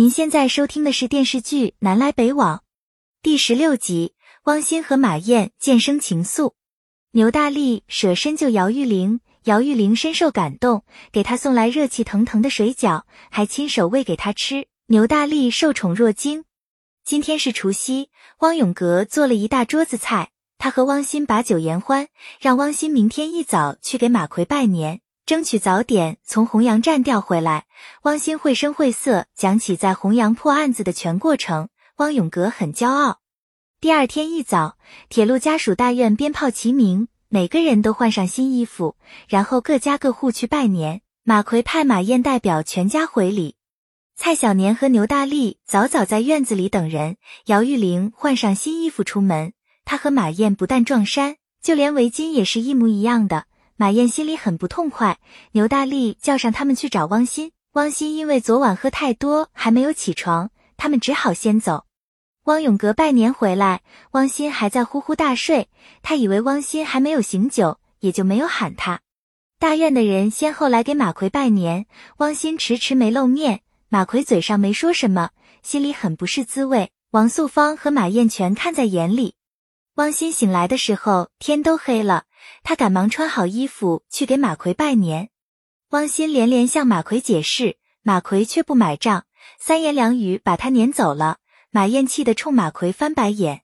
[0.00, 2.56] 您现在收听的是电视剧《南来北往》
[3.20, 6.54] 第十六集，汪欣和马燕渐生情愫。
[7.10, 14.68] 牛大力舍身救姚玉玲，姚玉玲深受感动，给他送来热气腾腾的水饺，还亲手喂给他吃。
[14.86, 16.46] 牛大力受宠若惊。
[17.04, 18.08] 今天是除夕，
[18.38, 22.08] 汪永革做了一大桌子菜，他和汪欣把酒言欢，
[22.40, 25.02] 让汪欣明天一早去给马奎拜年。
[25.30, 27.66] 争取早点从洪阳站调回来。
[28.02, 31.68] 汪欣绘声绘色讲起在洪阳破案子的全过程，
[31.98, 33.20] 汪永革很骄傲。
[33.80, 34.76] 第二天一早，
[35.08, 38.96] 铁路家属大院鞭炮齐鸣，每个人都换上新衣服，
[39.28, 41.02] 然后各家各户去拜年。
[41.22, 43.54] 马奎派马燕代表全家回礼。
[44.16, 47.18] 蔡小年和牛大力早早在院子里等人。
[47.46, 49.52] 姚玉玲换上新衣服出门，
[49.84, 53.44] 她和马燕不但撞衫，就连围巾也是一模一样的。
[53.80, 55.18] 马燕心里很不痛快，
[55.52, 57.52] 牛大力叫上他们去找汪欣。
[57.72, 61.86] 汪欣因为昨晚喝太多，还没有起床，他们只好先走。
[62.44, 65.70] 汪永革拜年回来，汪欣还在呼呼大睡，
[66.02, 69.00] 他以为汪欣还没有醒酒，也就没有喊他。
[69.58, 71.86] 大院的人先后来给马奎拜年，
[72.18, 75.30] 汪欣迟迟没露面，马奎嘴上没说什么，
[75.62, 76.90] 心里很不是滋味。
[77.12, 79.36] 王素芳和马燕全看在眼里。
[79.94, 82.24] 汪欣醒来的时候，天都黑了。
[82.62, 85.30] 他赶忙穿好衣服去给马奎拜年，
[85.90, 89.24] 汪欣连连向马奎解释，马奎却不买账，
[89.58, 91.38] 三言两语把他撵走了。
[91.70, 93.62] 马燕气得冲马奎翻白眼。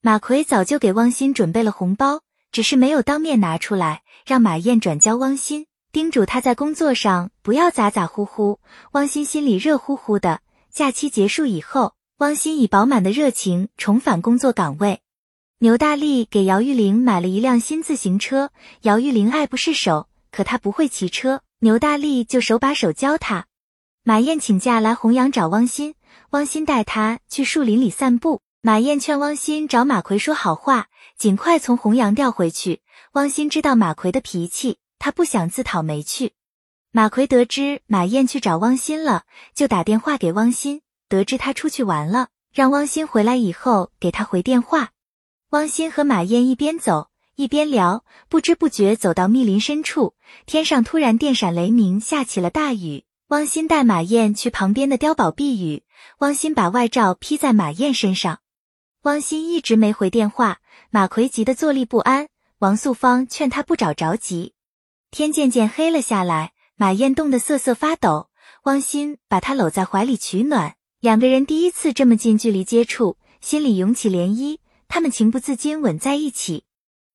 [0.00, 8.60] 马奎早就给汪欣准备了红包，只是没有当面拿出来，让马燕转交汪欣，叮嘱他在工作上不要咋咋呼呼。
[8.92, 10.40] 汪欣心里热乎乎的。
[10.70, 15.00] 假期结束以后，汪欣以饱满的热情重返工作岗位。
[15.60, 23.46] 牛大力给姚玉玲买了一辆新自行车，姚玉玲爱不释手，可她不会骑车，牛大力就手把手教她。
[24.04, 25.96] 马燕请假来洪阳找汪欣，
[26.30, 28.40] 汪欣带她去树林里散步。
[28.60, 32.82] 马燕劝汪欣找马奎说好话，尽快从洪阳调回去。
[33.14, 36.34] 汪欣知道马奎的脾气，他不想自讨没趣。
[36.92, 39.24] 马奎得知马燕去找汪欣了，
[39.56, 44.90] 就打电话给汪欣，得知他出去玩了，让汪欣回来以后给他回电话。
[45.50, 50.14] 汪欣和马燕一边走一边聊，不知不觉走到密林深处，
[50.44, 53.04] 天上突然电闪雷鸣，下起了大雨。
[53.28, 55.84] 汪欣带马燕去旁边的碉堡避雨。
[56.18, 58.40] 汪欣把外罩披在马燕身上。
[59.04, 60.58] 汪欣一直没回电话，
[60.90, 62.28] 马奎急得坐立不安。
[62.58, 64.52] 王素芳劝他不找着急。
[65.10, 68.28] 天渐渐黑了下来，马燕冻得瑟瑟发抖。
[68.64, 74.58] 汪欣把她搂在怀里取暖，两个人第一次这么近距离接触，心里涌起涟漪。
[74.88, 76.64] 他们情不自禁吻在一起。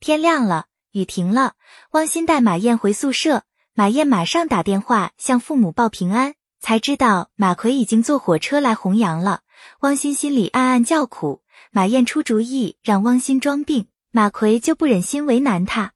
[0.00, 1.54] 天亮了，雨停了。
[1.90, 3.42] 汪欣带马燕回宿舍，
[3.74, 9.40] 马燕马上打电话向父母报平安，才知道马奎已经坐火车来洪阳了。
[9.80, 11.42] 汪欣心里暗暗叫苦。
[11.72, 15.92] 马燕出主意让汪欣装病，马奎就不忍心为难他。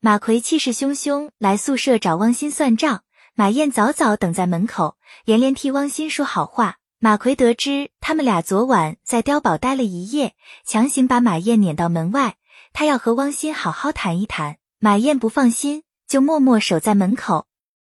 [0.00, 3.02] 马奎气势汹汹来宿舍找汪欣算账，
[3.34, 6.76] 马燕早早等在门口，连连替汪欣说好话。
[6.98, 10.34] 马奎得知他们俩昨晚在碉堡待了一夜，
[10.64, 12.36] 强行把马燕撵到门外，
[12.72, 14.56] 他要和汪欣好好谈一谈。
[14.78, 17.48] 马燕不放心，就默默守在门口。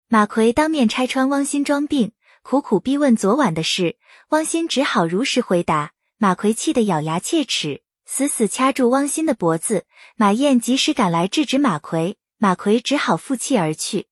[0.10, 2.12] 马奎当面拆穿汪欣装病，
[2.42, 3.98] 苦苦逼问昨晚的事，
[4.30, 5.92] 汪欣只好如实回答。
[6.18, 9.86] 马奎气得咬牙切齿，死死掐住汪欣的脖子。
[10.18, 14.08] 马燕及时赶来制止马奎，马奎只好负气而去。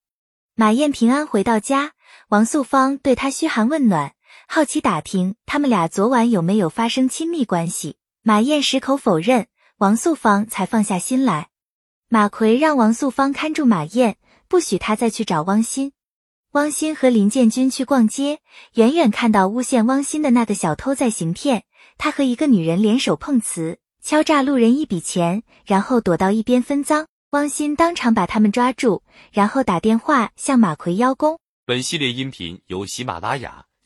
[0.54, 1.92] 马燕平安回到家，
[2.30, 4.14] 王素芳对她嘘寒问暖。
[4.50, 11.48] 好奇打听他们俩昨晚有没有发生亲密关系，马燕矢口否认，王素芳才放下心来。
[12.08, 14.16] 马奎让王素芳看住马燕，
[14.48, 15.92] 不许她再去找汪欣。
[16.52, 18.40] 汪欣和林建军去逛街，
[18.72, 21.64] 远远看到诬陷汪欣的那个小偷在行骗，
[21.98, 27.06] 他和一个女人联手碰瓷，敲诈路人一笔钱，然后躲到一边分赃。
[27.32, 31.38] 汪欣当场把他们抓住，然后打电话向马奎邀功。
[31.66, 33.66] 本系列音频由喜马拉雅。